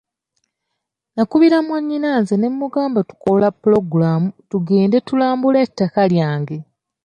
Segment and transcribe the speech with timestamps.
[1.15, 6.57] Nakubira mwannyinaze ne mmugamba tukola pulogulaamu tugende tulambule ettaka lyange.